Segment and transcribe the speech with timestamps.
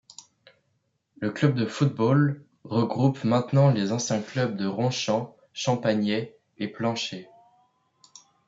[1.19, 7.29] Le club de football regroupe maintenant les anciens clubs de Ronchamp, Champagney et Plancher.